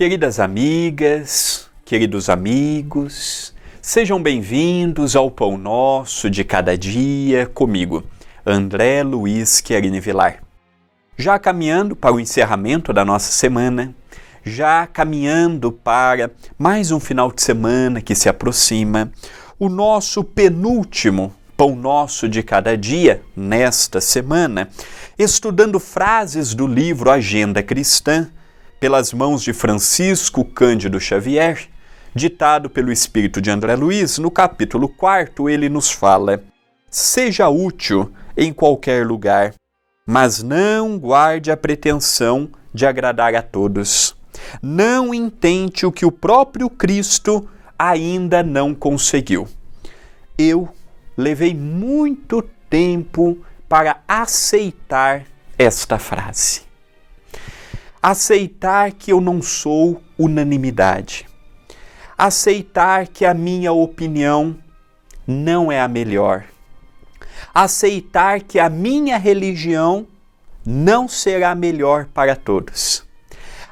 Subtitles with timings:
[0.00, 8.02] Queridas amigas, queridos amigos, sejam bem-vindos ao Pão Nosso de Cada Dia comigo,
[8.46, 10.42] André Luiz Querini Vilar.
[11.18, 13.94] Já caminhando para o encerramento da nossa semana,
[14.42, 19.12] já caminhando para mais um final de semana que se aproxima,
[19.58, 24.70] o nosso penúltimo Pão Nosso de Cada Dia nesta semana,
[25.18, 28.30] estudando frases do livro Agenda Cristã
[28.80, 31.68] pelas mãos de Francisco Cândido Xavier,
[32.14, 36.42] ditado pelo espírito de André Luiz, no capítulo 4, ele nos fala:
[36.90, 39.52] Seja útil em qualquer lugar,
[40.06, 44.16] mas não guarde a pretensão de agradar a todos.
[44.62, 47.46] Não intente o que o próprio Cristo
[47.78, 49.46] ainda não conseguiu.
[50.38, 50.68] Eu
[51.16, 53.36] levei muito tempo
[53.68, 55.24] para aceitar
[55.58, 56.69] esta frase
[58.02, 61.26] aceitar que eu não sou unanimidade,
[62.16, 64.56] aceitar que a minha opinião
[65.26, 66.44] não é a melhor,
[67.54, 70.06] aceitar que a minha religião
[70.64, 73.04] não será melhor para todos,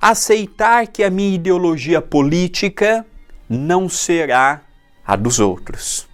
[0.00, 3.06] aceitar que a minha ideologia política
[3.48, 4.62] não será
[5.06, 6.08] a dos outros,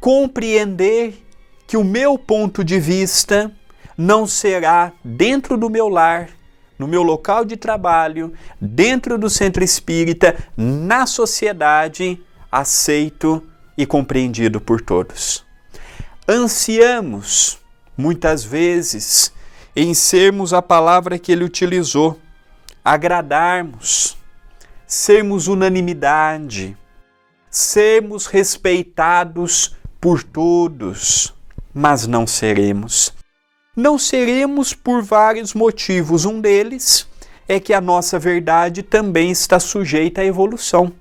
[0.00, 1.22] compreender
[1.66, 3.52] que o meu ponto de vista
[3.96, 6.30] não será dentro do meu lar
[6.82, 13.40] no meu local de trabalho, dentro do centro espírita, na sociedade, aceito
[13.78, 15.46] e compreendido por todos.
[16.28, 17.60] Ansiamos,
[17.96, 19.32] muitas vezes,
[19.76, 22.18] em sermos a palavra que ele utilizou,
[22.84, 24.16] agradarmos,
[24.84, 26.76] sermos unanimidade,
[27.48, 31.32] sermos respeitados por todos,
[31.72, 33.14] mas não seremos
[33.76, 36.24] não seremos por vários motivos.
[36.24, 37.06] Um deles
[37.48, 40.92] é que a nossa verdade também está sujeita à evolução.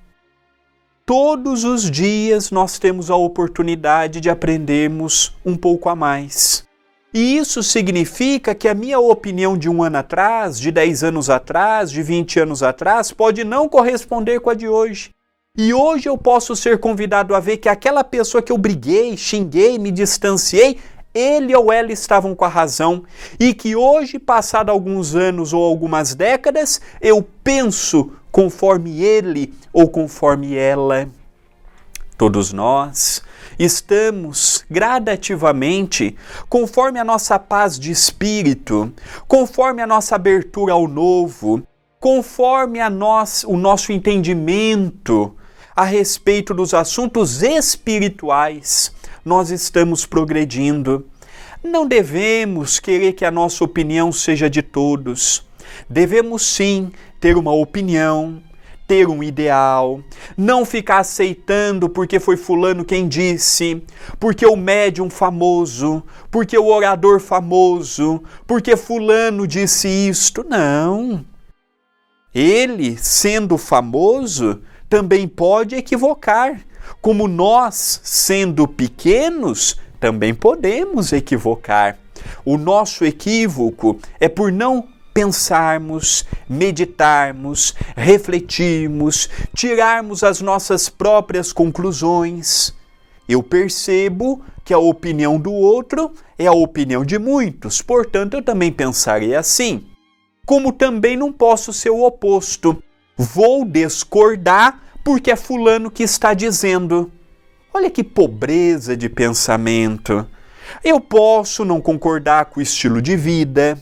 [1.06, 6.66] Todos os dias nós temos a oportunidade de aprendermos um pouco a mais.
[7.14, 11.92] E isso significa que a minha opinião de um ano atrás, de 10 anos atrás,
[11.92, 15.12] de 20 anos atrás, pode não corresponder com a de hoje.
[15.58, 19.78] E hoje eu posso ser convidado a ver que aquela pessoa que eu briguei, xinguei,
[19.78, 20.80] me distanciei,
[21.14, 23.04] ele ou ela estavam com a razão
[23.40, 30.56] e que hoje, passado alguns anos ou algumas décadas, eu penso conforme ele ou conforme
[30.56, 31.10] ela.
[32.18, 33.24] Todos nós
[33.58, 36.16] estamos gradativamente,
[36.48, 38.92] conforme a nossa paz de espírito,
[39.28, 41.62] conforme a nossa abertura ao novo,
[42.00, 45.36] conforme a nós, o nosso entendimento
[45.76, 48.92] a respeito dos assuntos espirituais,
[49.24, 51.06] nós estamos progredindo.
[51.64, 55.46] Não devemos querer que a nossa opinião seja de todos.
[55.90, 58.42] Devemos sim ter uma opinião,
[58.88, 60.02] ter um ideal,
[60.36, 63.82] não ficar aceitando porque foi fulano quem disse,
[64.20, 70.44] porque o médium famoso, porque o orador famoso, porque fulano disse isto.
[70.50, 71.24] Não.
[72.34, 76.60] Ele, sendo famoso, também pode equivocar
[77.00, 81.98] como nós, sendo pequenos, também podemos equivocar.
[82.44, 92.74] O nosso equívoco é por não pensarmos, meditarmos, refletirmos, tirarmos as nossas próprias conclusões.
[93.28, 98.72] Eu percebo que a opinião do outro é a opinião de muitos, portanto, eu também
[98.72, 99.86] pensarei assim.
[100.46, 102.82] Como também não posso ser o oposto.
[103.16, 107.12] Vou discordar porque é Fulano que está dizendo.
[107.74, 110.28] Olha que pobreza de pensamento.
[110.84, 113.78] Eu posso não concordar com o estilo de vida,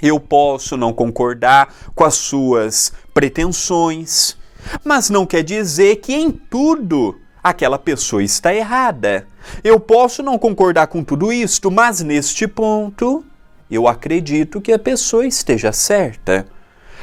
[0.00, 4.36] eu posso não concordar com as suas pretensões,
[4.84, 9.26] mas não quer dizer que em tudo aquela pessoa está errada.
[9.62, 13.24] Eu posso não concordar com tudo isto, mas neste ponto
[13.70, 16.46] eu acredito que a pessoa esteja certa.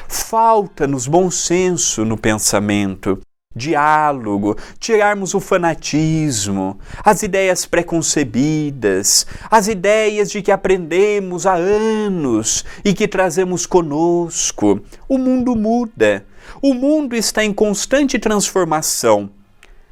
[0.07, 3.19] Falta-nos bom senso no pensamento
[3.55, 12.93] diálogo, tirarmos o fanatismo, as ideias preconcebidas, as ideias de que aprendemos há anos e
[12.93, 14.81] que trazemos conosco.
[15.07, 16.25] O mundo muda.
[16.61, 19.29] O mundo está em constante transformação.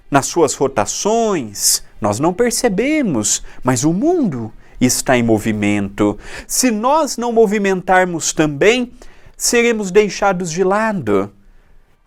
[0.10, 4.52] Nas suas rotações, nós não percebemos, mas o mundo
[4.82, 6.18] está em movimento.
[6.48, 8.92] Se nós não movimentarmos também,
[9.38, 11.32] seremos deixados de lado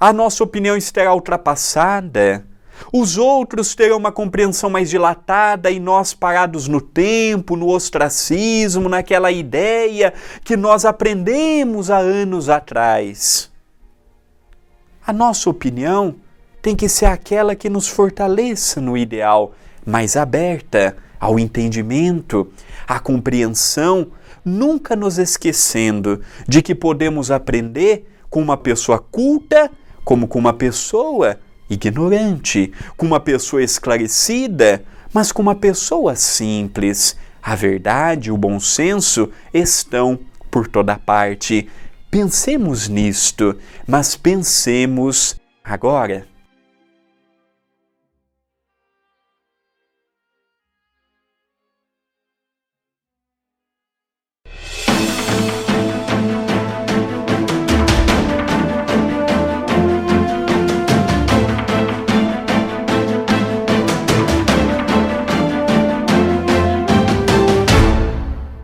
[0.03, 2.45] a nossa opinião estará ultrapassada.
[2.93, 9.31] Os outros terão uma compreensão mais dilatada e nós parados no tempo, no ostracismo, naquela
[9.31, 10.13] ideia
[10.43, 13.49] que nós aprendemos há anos atrás.
[15.07, 16.17] A nossa opinião
[16.61, 19.53] tem que ser aquela que nos fortaleça no ideal,
[19.87, 22.53] mais aberta ao entendimento,
[22.89, 24.09] à compreensão,
[24.45, 29.71] nunca nos esquecendo de que podemos aprender com uma pessoa culta
[30.05, 31.39] como com uma pessoa
[31.69, 37.17] ignorante, com uma pessoa esclarecida, mas com uma pessoa simples.
[37.43, 40.19] A verdade e o bom senso estão
[40.51, 41.69] por toda parte.
[42.11, 43.57] Pensemos nisto,
[43.87, 46.27] mas pensemos agora.